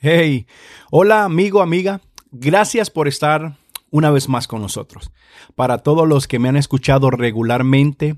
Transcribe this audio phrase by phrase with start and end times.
[0.00, 0.46] Hey,
[0.92, 2.00] hola amigo, amiga.
[2.30, 3.56] Gracias por estar
[3.90, 5.10] una vez más con nosotros.
[5.56, 8.14] Para todos los que me han escuchado regularmente,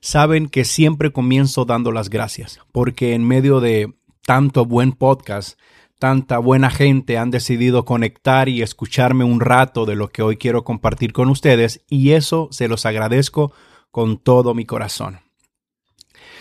[0.00, 3.94] saben que siempre comienzo dando las gracias, porque en medio de
[4.26, 5.56] tanto buen podcast,
[6.00, 10.64] tanta buena gente han decidido conectar y escucharme un rato de lo que hoy quiero
[10.64, 13.52] compartir con ustedes y eso se los agradezco
[13.92, 15.20] con todo mi corazón.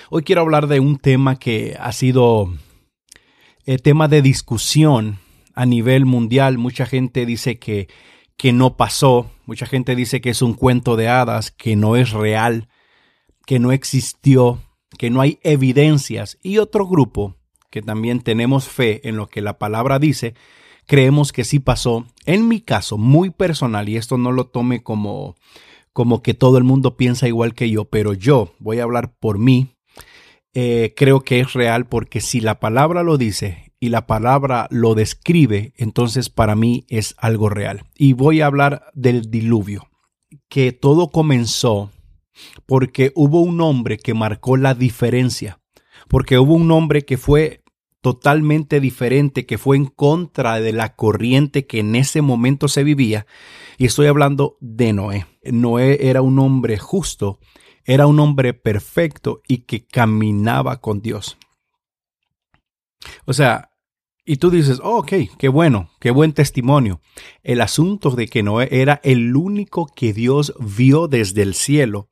[0.10, 2.52] Hoy quiero hablar de un tema que ha sido
[3.70, 5.20] eh, tema de discusión
[5.54, 6.58] a nivel mundial.
[6.58, 7.88] Mucha gente dice que,
[8.36, 12.10] que no pasó, mucha gente dice que es un cuento de hadas, que no es
[12.10, 12.68] real,
[13.46, 14.60] que no existió,
[14.98, 16.40] que no hay evidencias.
[16.41, 17.36] Y otro grupo,
[17.70, 20.34] que también tenemos fe en lo que la palabra dice,
[20.88, 22.08] creemos que sí pasó.
[22.26, 25.36] En mi caso, muy personal, y esto no lo tome como,
[25.94, 29.38] como que todo el mundo piensa igual que yo, pero yo voy a hablar por
[29.38, 29.76] mí,
[30.62, 34.94] eh, creo que es real porque si la palabra lo dice y la palabra lo
[34.94, 37.85] describe, entonces para mí es algo real.
[37.95, 39.90] Y voy a hablar del diluvio,
[40.49, 41.91] que todo comenzó
[42.65, 45.62] porque hubo un hombre que marcó la diferencia,
[46.10, 47.63] porque hubo un hombre que fue
[48.02, 53.26] totalmente diferente, que fue en contra de la corriente que en ese momento se vivía.
[53.77, 55.26] Y estoy hablando de Noé.
[55.41, 57.40] Noé era un hombre justo
[57.85, 61.38] era un hombre perfecto y que caminaba con Dios.
[63.26, 63.71] O sea,
[64.25, 67.02] y tú dices, oh, ok, qué bueno, qué buen testimonio.
[67.41, 72.09] El asunto de que Noé era el único que Dios vio desde el cielo,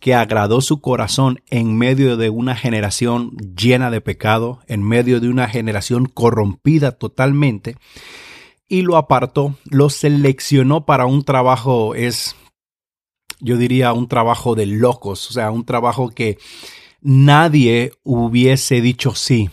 [0.00, 5.28] que agradó su corazón en medio de una generación llena de pecado, en medio de
[5.28, 7.76] una generación corrompida totalmente,
[8.68, 12.34] y lo apartó, lo seleccionó para un trabajo, es
[13.40, 16.38] yo diría, un trabajo de locos, o sea, un trabajo que
[17.00, 19.50] nadie hubiese dicho sí,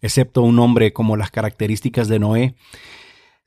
[0.00, 2.54] excepto un hombre como las características de Noé.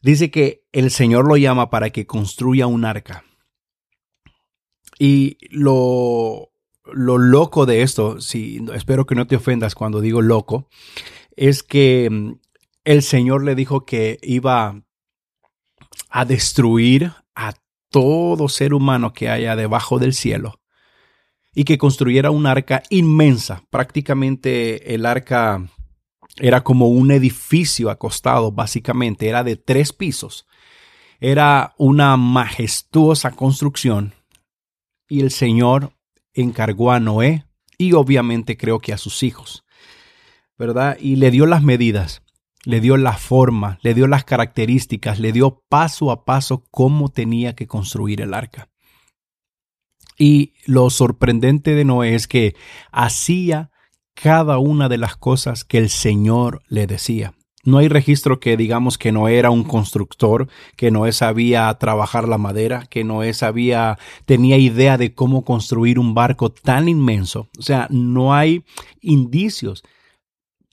[0.01, 3.23] Dice que el Señor lo llama para que construya un arca.
[4.99, 6.51] Y lo,
[6.91, 10.67] lo loco de esto, si, espero que no te ofendas cuando digo loco,
[11.35, 12.33] es que mm,
[12.83, 14.83] el Señor le dijo que iba
[16.09, 17.53] a destruir a
[17.93, 20.59] todo ser humano que haya debajo del cielo
[21.53, 23.63] y que construyera un arca inmensa.
[23.69, 25.69] Prácticamente el arca
[26.37, 30.47] era como un edificio acostado, básicamente, era de tres pisos.
[31.19, 34.15] Era una majestuosa construcción
[35.07, 35.93] y el Señor
[36.33, 37.45] encargó a Noé
[37.77, 39.63] y obviamente creo que a sus hijos,
[40.57, 40.97] ¿verdad?
[40.99, 42.23] Y le dio las medidas
[42.65, 47.55] le dio la forma, le dio las características, le dio paso a paso cómo tenía
[47.55, 48.69] que construir el arca.
[50.17, 52.55] Y lo sorprendente de Noé es que
[52.91, 53.71] hacía
[54.13, 57.33] cada una de las cosas que el Señor le decía.
[57.65, 62.37] No hay registro que digamos que Noé era un constructor, que Noé sabía trabajar la
[62.37, 67.47] madera, que Noé sabía, tenía idea de cómo construir un barco tan inmenso.
[67.57, 68.65] O sea, no hay
[69.01, 69.83] indicios.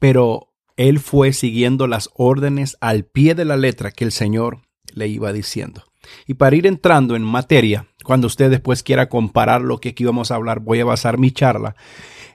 [0.01, 0.50] Pero
[0.81, 4.63] él fue siguiendo las órdenes al pie de la letra que el Señor
[4.95, 5.85] le iba diciendo.
[6.27, 10.31] Y para ir entrando en materia, cuando usted después quiera comparar lo que aquí vamos
[10.31, 11.77] a hablar, voy a basar mi charla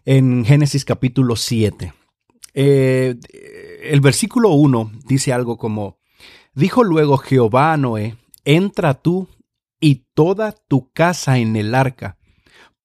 [0.06, 1.92] en Génesis capítulo 7.
[2.54, 3.16] Eh,
[3.82, 5.98] el versículo 1 dice algo como,
[6.54, 9.28] dijo luego Jehová a Noé, entra tú
[9.80, 12.20] y toda tu casa en el arca,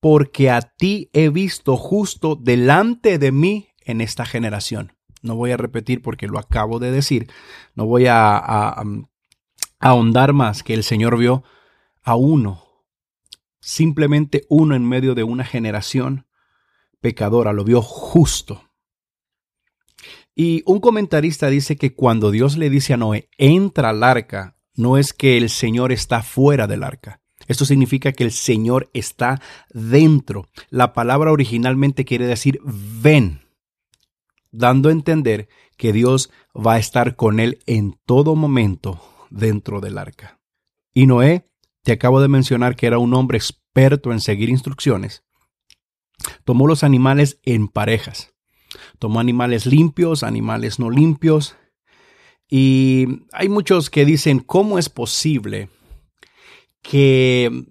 [0.00, 4.94] porque a ti he visto justo delante de mí en esta generación.
[5.22, 7.30] No voy a repetir porque lo acabo de decir.
[7.74, 8.84] No voy a, a,
[9.78, 11.42] ahondar más que el Señor vio
[12.02, 12.64] a uno,
[13.60, 16.26] simplemente uno en medio de una generación
[17.00, 18.62] pecadora, lo vio justo.
[20.34, 24.96] Y un comentarista dice que cuando Dios le dice a Noé, entra al arca, no
[24.96, 27.20] es que el Señor está fuera del arca.
[27.48, 29.40] Esto significa que el Señor está
[29.72, 30.48] dentro.
[30.68, 33.40] La palabra originalmente quiere decir ven
[34.50, 39.98] dando a entender que Dios va a estar con él en todo momento dentro del
[39.98, 40.40] arca.
[40.92, 41.48] Y Noé,
[41.82, 45.24] te acabo de mencionar que era un hombre experto en seguir instrucciones,
[46.44, 48.34] tomó los animales en parejas.
[48.98, 51.56] Tomó animales limpios, animales no limpios.
[52.48, 55.68] Y hay muchos que dicen, ¿cómo es posible
[56.82, 57.64] que,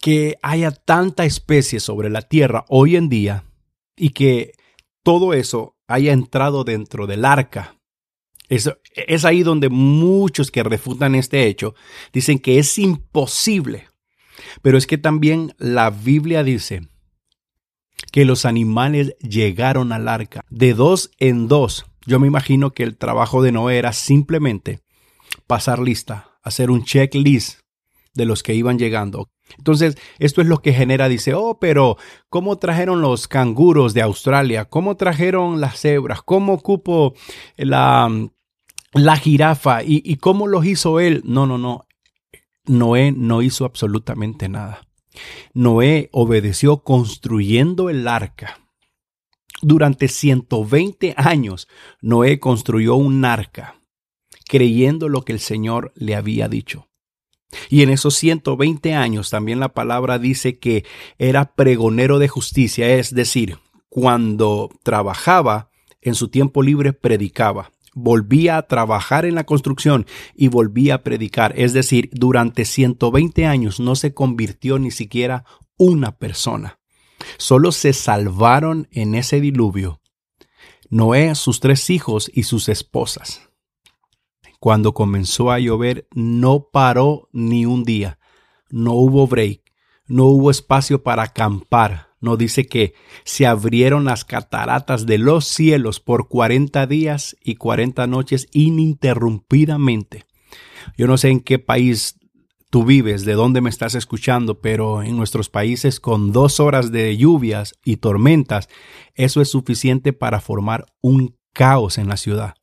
[0.00, 3.44] que haya tanta especie sobre la tierra hoy en día
[3.96, 4.52] y que
[5.02, 7.76] todo eso haya entrado dentro del arca.
[8.48, 11.74] Es, es ahí donde muchos que refutan este hecho
[12.12, 13.88] dicen que es imposible.
[14.62, 16.88] Pero es que también la Biblia dice
[18.12, 22.96] que los animales llegaron al arca de dos en dos Yo me imagino que el
[22.96, 24.80] trabajo de Noé era simplemente
[25.46, 27.60] pasar lista, hacer un checklist
[28.14, 29.28] de los que iban llegando.
[29.58, 31.96] Entonces, esto es lo que genera, dice, oh, pero
[32.28, 34.66] ¿cómo trajeron los canguros de Australia?
[34.66, 36.22] ¿Cómo trajeron las cebras?
[36.22, 37.14] ¿Cómo cupo
[37.56, 38.10] la,
[38.92, 39.82] la jirafa?
[39.82, 41.22] ¿Y, ¿Y cómo los hizo él?
[41.24, 41.86] No, no, no.
[42.66, 44.86] Noé no hizo absolutamente nada.
[45.54, 48.60] Noé obedeció construyendo el arca.
[49.62, 51.68] Durante 120 años,
[52.02, 53.80] Noé construyó un arca,
[54.46, 56.88] creyendo lo que el Señor le había dicho.
[57.68, 60.84] Y en esos 120 años también la palabra dice que
[61.18, 63.58] era pregonero de justicia, es decir,
[63.88, 65.70] cuando trabajaba
[66.00, 71.54] en su tiempo libre predicaba, volvía a trabajar en la construcción y volvía a predicar,
[71.56, 75.44] es decir, durante 120 años no se convirtió ni siquiera
[75.78, 76.78] una persona.
[77.38, 80.00] Solo se salvaron en ese diluvio
[80.88, 83.45] Noé, sus tres hijos y sus esposas.
[84.66, 88.18] Cuando comenzó a llover, no paró ni un día.
[88.68, 89.60] No hubo break.
[90.08, 92.08] No hubo espacio para acampar.
[92.20, 92.92] No dice que
[93.22, 100.24] se abrieron las cataratas de los cielos por 40 días y 40 noches ininterrumpidamente.
[100.98, 102.18] Yo no sé en qué país
[102.68, 107.16] tú vives, de dónde me estás escuchando, pero en nuestros países con dos horas de
[107.16, 108.68] lluvias y tormentas,
[109.14, 112.56] eso es suficiente para formar un caos en la ciudad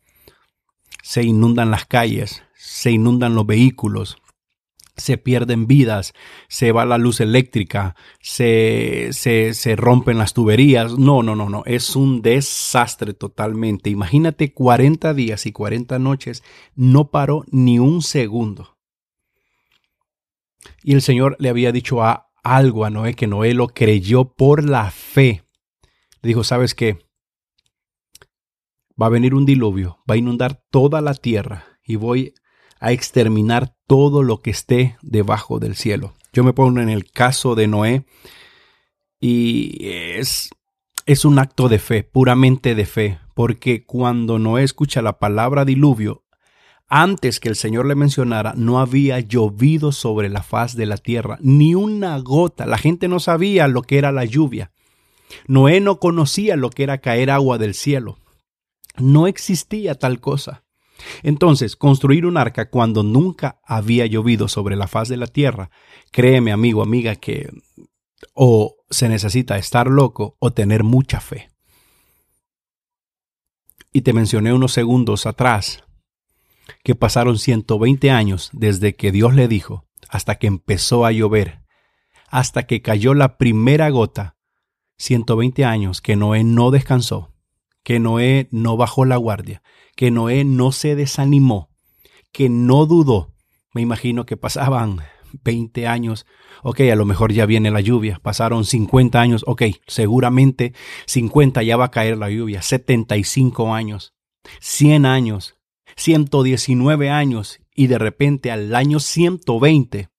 [1.01, 4.17] se inundan las calles, se inundan los vehículos,
[4.95, 6.13] se pierden vidas,
[6.47, 10.97] se va la luz eléctrica, se, se, se, rompen las tuberías.
[10.97, 13.89] No, no, no, no, es un desastre totalmente.
[13.89, 16.43] Imagínate 40 días y 40 noches,
[16.75, 18.77] no paró ni un segundo.
[20.83, 24.67] Y el Señor le había dicho a algo a Noé que Noé lo creyó por
[24.67, 25.43] la fe.
[26.21, 26.99] Le dijo, ¿sabes qué?
[29.01, 32.33] Va a venir un diluvio, va a inundar toda la tierra y voy
[32.79, 36.13] a exterminar todo lo que esté debajo del cielo.
[36.33, 38.05] Yo me pongo en el caso de Noé
[39.19, 40.49] y es,
[41.05, 46.23] es un acto de fe, puramente de fe, porque cuando Noé escucha la palabra diluvio,
[46.89, 51.37] antes que el Señor le mencionara, no había llovido sobre la faz de la tierra,
[51.41, 52.65] ni una gota.
[52.67, 54.71] La gente no sabía lo que era la lluvia.
[55.47, 58.19] Noé no conocía lo que era caer agua del cielo.
[58.97, 60.63] No existía tal cosa.
[61.21, 65.69] Entonces, construir un arca cuando nunca había llovido sobre la faz de la tierra,
[66.11, 67.49] créeme amigo, amiga, que
[68.33, 71.49] o se necesita estar loco o tener mucha fe.
[73.91, 75.83] Y te mencioné unos segundos atrás
[76.83, 81.63] que pasaron 120 años desde que Dios le dijo hasta que empezó a llover,
[82.29, 84.37] hasta que cayó la primera gota,
[84.97, 87.32] 120 años que Noé no descansó
[87.83, 89.61] que Noé no bajó la guardia,
[89.95, 91.69] que Noé no se desanimó,
[92.31, 93.33] que no dudó.
[93.73, 95.01] Me imagino que pasaban
[95.43, 96.25] 20 años,
[96.63, 100.73] ok, a lo mejor ya viene la lluvia, pasaron 50 años, ok, seguramente
[101.07, 104.13] 50 ya va a caer la lluvia, 75 años,
[104.61, 105.55] 100 años,
[105.95, 110.09] 119 años y de repente al año 120.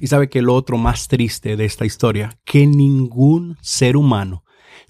[0.00, 4.41] Y sabe que lo otro más triste de esta historia, que ningún ser humano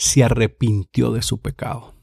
[0.03, 1.95] se arrepintió de su pecado.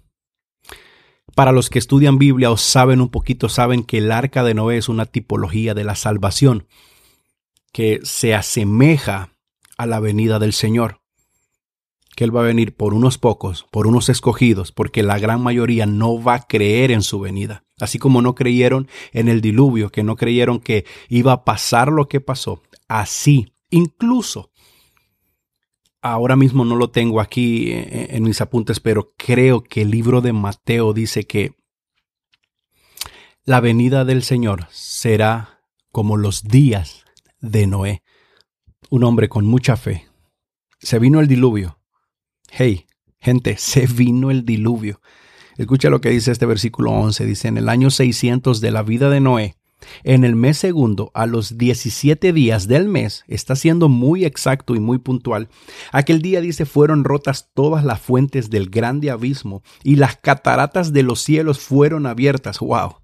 [1.35, 4.77] Para los que estudian Biblia o saben un poquito, saben que el arca de Noé
[4.77, 6.65] es una tipología de la salvación
[7.73, 9.35] que se asemeja
[9.77, 11.01] a la venida del Señor.
[12.15, 15.85] Que Él va a venir por unos pocos, por unos escogidos, porque la gran mayoría
[15.85, 17.65] no va a creer en su venida.
[17.81, 22.07] Así como no creyeron en el diluvio, que no creyeron que iba a pasar lo
[22.07, 22.63] que pasó.
[22.87, 24.51] Así, incluso
[26.01, 30.33] ahora mismo no lo tengo aquí en, mis apuntes, pero creo que el libro de
[30.33, 31.53] Mateo dice que
[33.43, 37.05] la venida del Señor será como los días
[37.41, 38.03] de Noé,
[38.89, 40.07] un hombre con mucha fe.
[40.79, 41.79] Se vino el diluvio.
[42.51, 42.85] Hey,
[43.19, 45.01] gente, se vino el diluvio.
[45.57, 47.25] Escucha lo que dice este versículo 11.
[47.25, 49.58] Dice, en el año 600 de la vida de Noé,
[50.03, 54.79] en el mes segundo, a los 17 días del mes, está siendo muy exacto y
[54.79, 55.49] muy puntual.
[55.91, 61.03] Aquel día dice, fueron rotas todas las fuentes del grande abismo y las cataratas de
[61.03, 62.59] los cielos fueron abiertas.
[62.59, 62.97] ¡Wow!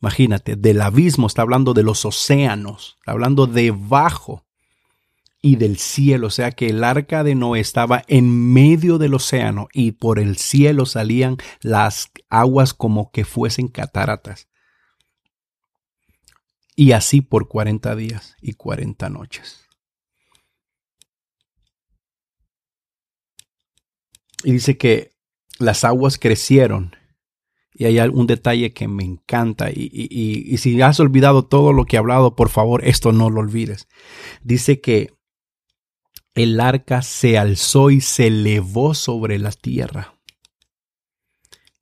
[0.00, 4.44] Imagínate, del abismo está hablando de los océanos, está hablando debajo
[5.40, 9.68] y del cielo, o sea que el arca de Noé estaba en medio del océano
[9.72, 14.48] y por el cielo salían las aguas como que fuesen cataratas
[16.76, 19.66] y así por 40 días y 40 noches.
[24.44, 25.12] Y dice que
[25.58, 26.94] las aguas crecieron.
[27.72, 29.70] Y hay un detalle que me encanta.
[29.70, 33.40] Y, y, si has olvidado todo lo que he hablado, por favor, esto no lo
[33.40, 33.88] olvides.
[34.42, 35.14] Dice que
[36.34, 40.14] el arca se alzó y se elevó sobre la tierra.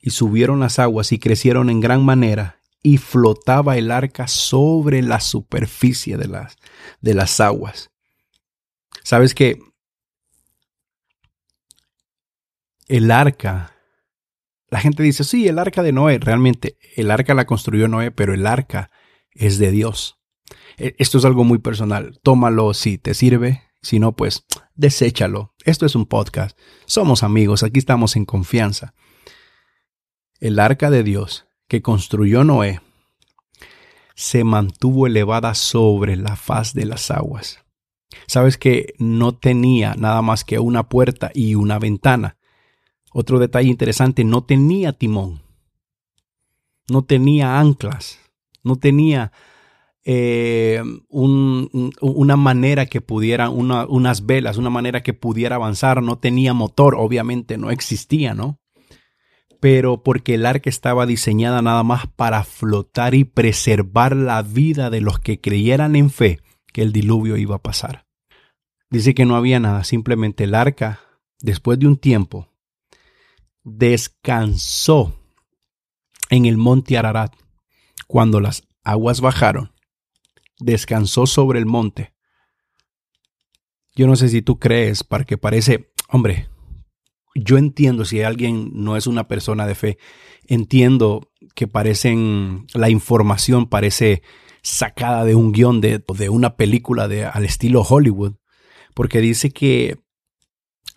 [0.01, 5.19] Y subieron las aguas y crecieron en gran manera y flotaba el arca sobre la
[5.19, 6.59] superficie de las,
[7.01, 7.91] de las aguas.
[9.03, 9.59] Sabes que
[12.87, 13.75] el arca,
[14.69, 18.35] la gente dice, sí, el arca de Noé, realmente el arca la construyó Noé, pero
[18.35, 18.91] el arca
[19.33, 20.21] es de Dios.
[20.77, 22.21] E, esto es algo muy personal.
[22.23, 25.55] Tómalo si te sirve, si no, pues deséchalo.
[25.65, 26.59] Esto es un podcast.
[26.85, 28.93] Somos amigos, aquí estamos en confianza.
[30.39, 32.81] El arca de Dios que construyó Noé
[34.15, 37.65] se mantuvo elevada sobre la faz de las aguas.
[38.29, 42.37] Sabes que no tenía nada más que una puerta y una ventana.
[43.13, 45.43] Otro detalle interesante, no tenía timón,
[46.89, 48.21] no tenía anclas,
[48.63, 49.33] no tenía
[50.05, 56.95] eh, una manera que pudiera, unas velas, una manera que pudiera avanzar, no tenía motor,
[56.95, 58.61] obviamente no existía, ¿no?
[59.65, 65.01] Pero porque el arca estaba diseñada nada más para flotar y preservar la vida de
[65.01, 66.39] los que creyeran en fe
[66.71, 68.07] que el diluvio iba a pasar.
[68.91, 71.01] Dice que no había nada, simplemente el arca,
[71.41, 72.53] después de un tiempo,
[73.63, 75.19] descansó
[76.29, 77.35] en el monte Ararat.
[78.07, 79.73] Cuando las aguas bajaron,
[80.59, 82.13] descansó sobre el monte.
[83.95, 86.51] Yo no sé si tú crees, para que parece, hombre,
[87.35, 89.99] yo entiendo si alguien no es una persona de fe,
[90.47, 94.23] entiendo que parecen, la información parece
[94.63, 98.35] sacada de un guion de, de una película de, al estilo Hollywood,
[98.95, 99.99] porque dice que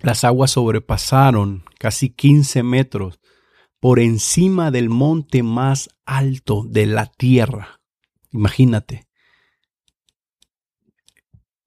[0.01, 3.19] las aguas sobrepasaron casi 15 metros
[3.79, 7.81] por encima del monte más alto de la tierra.
[8.31, 9.07] Imagínate,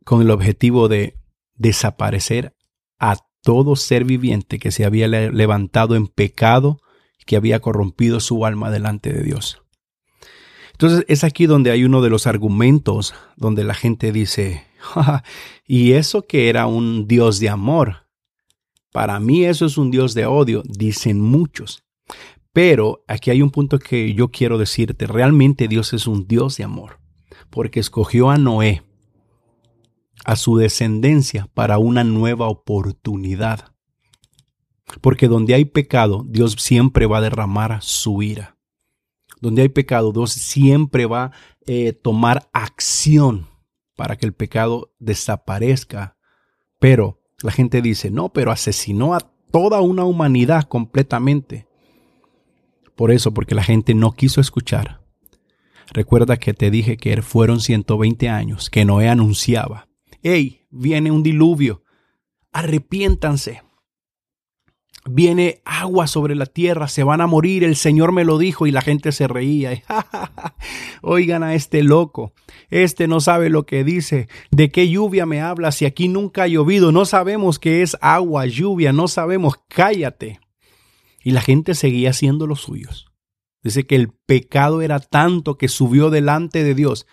[0.05, 1.19] con el objetivo de
[1.55, 2.57] desaparecer
[2.99, 6.79] a todo ser viviente que se había levantado en pecado,
[7.27, 9.63] que había corrompido su alma delante de Dios.
[10.73, 14.67] Entonces es aquí donde hay uno de los argumentos donde la gente dice,
[15.67, 18.07] y eso que era un Dios de amor,
[18.93, 21.83] para mí eso es un Dios de odio, dicen muchos.
[22.53, 26.65] Pero aquí hay un punto que yo quiero decirte, realmente Dios es un Dios de
[26.65, 26.99] amor,
[27.51, 28.83] porque escogió a Noé
[30.25, 33.73] a su descendencia para una nueva oportunidad.
[35.01, 38.57] Porque donde hay pecado, Dios siempre va a derramar su ira.
[39.41, 41.33] Donde hay pecado, Dios siempre va a
[41.67, 43.47] eh, tomar acción
[43.97, 46.17] para que el pecado desaparezca.
[46.79, 51.67] Pero la gente dice, no, pero asesinó a toda una humanidad completamente.
[52.97, 55.01] Por eso, porque la gente no quiso escuchar.
[55.93, 59.90] Recuerda que te dije que fueron 120 años que Noé anunciaba
[60.23, 61.83] hey, viene un diluvio,
[62.53, 63.63] arrepiéntanse.
[65.09, 68.71] Viene agua sobre la tierra, se van a morir, el Señor me lo dijo y
[68.71, 69.83] la gente se reía.
[71.03, 72.35] Oigan a este loco,
[72.69, 76.49] este no sabe lo que dice, de qué lluvia me habla si aquí nunca ha
[76.49, 80.39] llovido, no sabemos qué es agua, lluvia, no sabemos, cállate.
[81.23, 83.11] Y la gente seguía haciendo los suyos.
[83.63, 87.07] Dice que el pecado era tanto que subió delante de Dios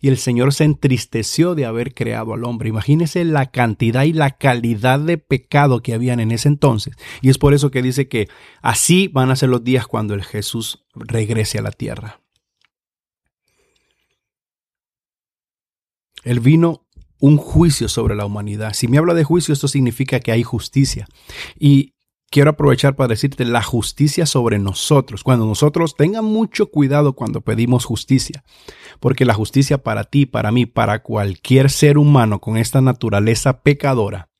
[0.00, 2.70] y el Señor se entristeció de haber creado al hombre.
[2.70, 6.94] Imagínese la cantidad y la calidad de pecado que habían en ese entonces.
[7.20, 8.28] Y es por eso que dice que
[8.62, 12.20] así van a ser los días cuando el Jesús regrese a la tierra.
[16.24, 16.86] Él vino
[17.18, 18.72] un juicio sobre la humanidad.
[18.72, 21.06] Si me habla de juicio, esto significa que hay justicia.
[21.58, 21.94] Y
[22.30, 25.24] quiero aprovechar para decirte la justicia sobre nosotros.
[25.24, 28.44] Cuando nosotros tengan mucho cuidado cuando pedimos justicia,
[29.00, 34.30] porque la justicia para ti, para mí, para cualquier ser humano con esta naturaleza pecadora,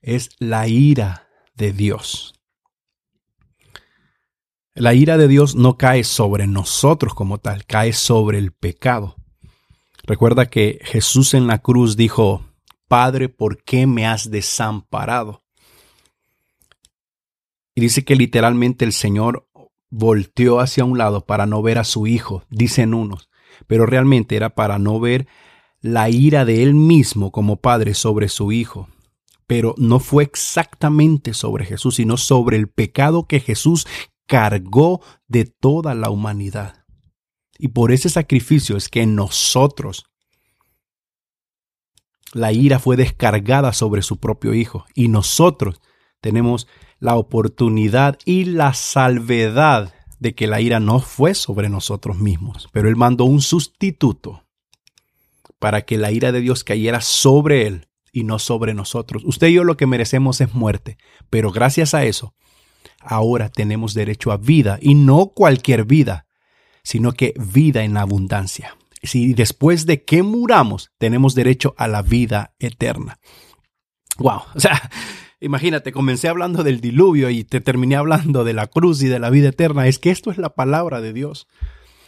[0.00, 2.34] es la ira de Dios.
[4.74, 9.16] La ira de Dios no cae sobre nosotros como tal, cae sobre el pecado.
[10.04, 12.44] Recuerda que Jesús en la cruz dijo,
[12.88, 15.42] Padre, ¿por qué me has desamparado?
[17.74, 19.48] Y dice que literalmente el Señor
[19.90, 23.28] volteó hacia un lado para no ver a su hijo, dicen unos,
[23.66, 25.26] pero realmente era para no ver
[25.80, 28.88] la ira de él mismo como padre sobre su hijo.
[29.46, 33.86] Pero no fue exactamente sobre Jesús, sino sobre el pecado que Jesús
[34.26, 36.84] cargó de toda la humanidad.
[37.58, 40.06] Y por ese sacrificio es que nosotros
[42.32, 45.80] la ira fue descargada sobre su propio hijo y nosotros
[46.20, 46.66] tenemos
[47.02, 52.88] la oportunidad y la salvedad de que la ira no fue sobre nosotros mismos, pero
[52.88, 54.44] Él mandó un sustituto
[55.58, 59.24] para que la ira de Dios cayera sobre Él y no sobre nosotros.
[59.24, 60.96] Usted y yo lo que merecemos es muerte,
[61.28, 62.36] pero gracias a eso,
[63.00, 66.26] ahora tenemos derecho a vida y no cualquier vida,
[66.84, 68.76] sino que vida en abundancia.
[69.02, 73.18] Si después de que muramos tenemos derecho a la vida eterna.
[74.18, 74.88] Wow, o sea,
[75.42, 79.28] Imagínate, comencé hablando del diluvio y te terminé hablando de la cruz y de la
[79.28, 79.88] vida eterna.
[79.88, 81.48] Es que esto es la palabra de Dios.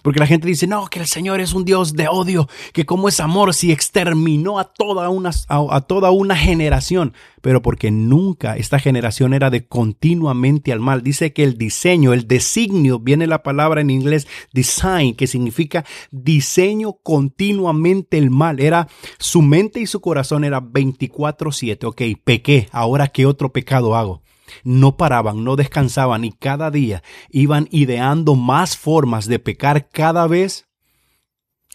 [0.04, 3.08] Porque la gente dice, no, que el Señor es un Dios de odio, que como
[3.08, 8.78] es amor si exterminó a toda, una, a, toda una generación, pero porque nunca esta
[8.78, 11.02] generación era de continuamente al mal.
[11.02, 16.98] Dice que el diseño, el designio, viene la palabra en inglés design, que significa diseño
[17.02, 18.60] continuamente el mal.
[18.60, 21.86] Era su mente y su corazón era 24/7.
[21.86, 24.23] Ok, pequé, ahora qué otro pecado hago
[24.62, 30.68] no paraban, no descansaban y cada día iban ideando más formas de pecar cada vez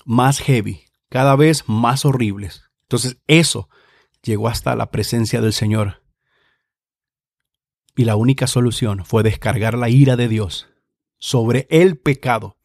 [0.05, 2.63] más heavy, cada vez más horribles.
[2.83, 3.69] Entonces eso
[4.23, 6.03] llegó hasta la presencia del Señor.
[7.95, 10.69] Y la única solución fue descargar la ira de Dios
[11.17, 12.57] sobre el pecado.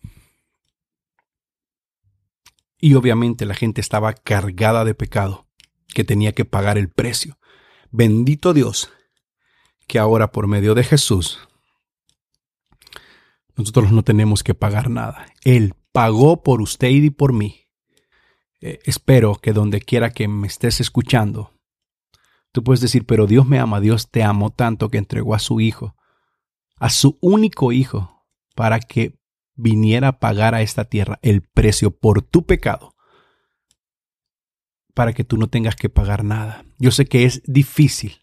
[2.79, 5.49] Y obviamente la gente estaba cargada de pecado,
[5.89, 7.39] que tenía que pagar el precio.
[7.91, 8.93] Bendito Dios
[9.87, 11.39] que ahora por medio de Jesús
[13.57, 15.27] nosotros no tenemos que pagar nada.
[15.45, 17.69] Él pagó por usted y por mí.
[18.61, 21.53] Eh, espero que donde quiera que me estés escuchando,
[22.51, 25.61] tú puedes decir, pero Dios me ama, Dios te amó tanto que entregó a su
[25.61, 25.95] Hijo,
[26.79, 29.21] a su único Hijo, para que
[29.55, 32.95] viniera a pagar a esta tierra el precio por tu pecado,
[34.95, 36.65] para que tú no tengas que pagar nada.
[36.79, 38.21] Yo sé que es difícil,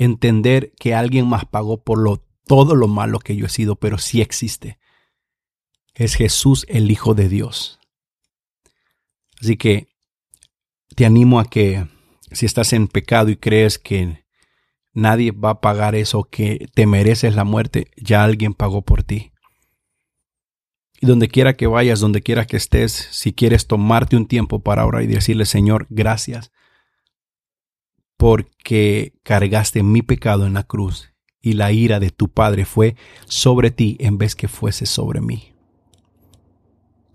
[0.00, 3.98] entender que alguien más pagó por lo, todo lo malo que yo he sido, pero
[3.98, 4.78] sí existe.
[5.94, 7.78] Es Jesús el Hijo de Dios.
[9.42, 9.88] Así que
[10.96, 11.86] te animo a que
[12.32, 14.24] si estás en pecado y crees que
[14.94, 19.32] nadie va a pagar eso, que te mereces la muerte, ya alguien pagó por ti.
[20.98, 24.86] Y donde quiera que vayas, donde quiera que estés, si quieres tomarte un tiempo para
[24.86, 26.52] orar y decirle, Señor, gracias
[28.20, 33.70] porque cargaste mi pecado en la cruz y la ira de tu Padre fue sobre
[33.70, 35.54] ti en vez que fuese sobre mí.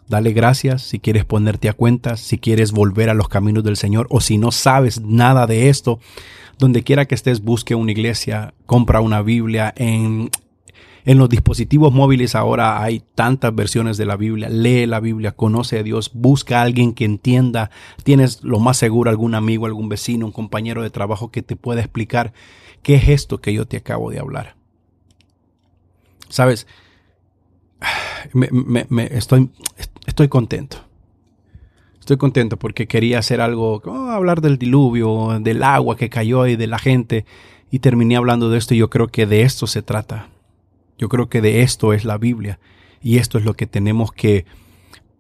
[0.08, 4.08] Dale gracias si quieres ponerte a cuentas, si quieres volver a los caminos del Señor
[4.10, 6.00] o si no sabes nada de esto,
[6.58, 10.32] donde quiera que estés, busque una iglesia, compra una Biblia en
[11.06, 14.50] en los dispositivos móviles ahora hay tantas versiones de la Biblia.
[14.50, 17.70] Lee la Biblia, conoce a Dios, busca a alguien que entienda.
[18.04, 21.82] Tienes lo más seguro algún amigo, algún vecino, un compañero de trabajo que te pueda
[21.82, 22.34] explicar
[22.82, 24.56] qué es esto que yo te acabo de hablar.
[26.28, 26.66] Sabes,
[28.34, 29.52] me, estoy,
[30.08, 30.78] estoy contento.
[32.00, 36.56] Estoy contento porque quería hacer algo, oh, hablar del diluvio, del agua que cayó y
[36.56, 37.26] de la gente.
[37.70, 40.30] Y terminé hablando de esto y yo creo que de esto se trata.
[40.98, 42.60] Yo creo que de esto es la Biblia
[43.02, 44.46] y esto es lo que tenemos que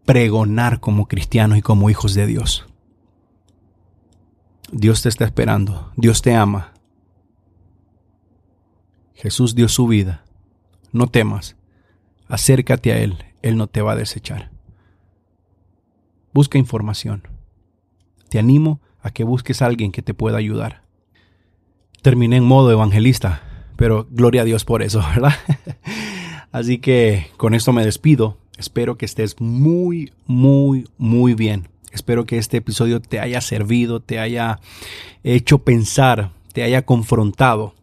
[0.05, 2.67] pregonar como cristianos y como hijos de Dios.
[4.71, 6.73] Dios te está esperando, Dios te ama.
[9.13, 10.23] Jesús dio su vida.
[10.91, 11.57] No temas,
[12.27, 14.51] acércate a Él, Él no te va a desechar.
[16.33, 17.27] Busca información.
[18.29, 20.83] Te animo a que busques a alguien que te pueda ayudar.
[22.01, 23.41] Terminé en modo evangelista
[23.75, 25.33] pero gloria a Dios por eso, ¿verdad?
[26.51, 28.38] Así que con esto me despido.
[28.57, 31.67] Espero que estés muy, muy, muy bien.
[31.91, 34.59] Espero que este episodio te haya servido, te haya
[35.23, 37.73] hecho pensar, te haya confrontado.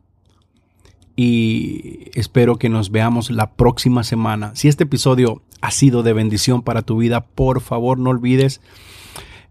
[1.16, 4.54] Y espero que nos veamos la próxima semana.
[4.54, 8.60] Si este episodio ha sido de bendición para tu vida, por favor no olvides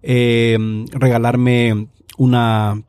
[0.04, 0.58] eh,
[0.92, 2.82] regalarme una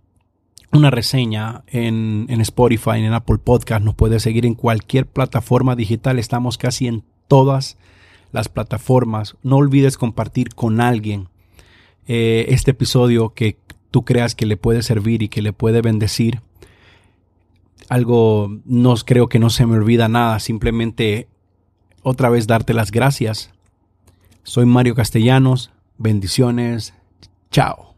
[0.73, 3.85] una reseña en, Spotify, en Apple Podcast.
[3.85, 6.19] Nos puedes seguir en cualquier plataforma digital.
[6.19, 7.77] Estamos casi en todas
[8.33, 9.37] las plataformas.
[9.43, 11.29] No olvides compartir con alguien
[12.07, 13.59] eh, este episodio que
[13.91, 16.41] tú creas que le puede servir y que le puede bendecir.
[17.89, 20.41] Algo no creo que no se me olvida nada.
[20.41, 21.29] Simplemente
[22.03, 23.51] otra vez darte las gracias.
[24.43, 25.71] Soy Mario Castellanos.
[25.99, 26.95] Bendiciones.
[27.51, 27.92] Chao.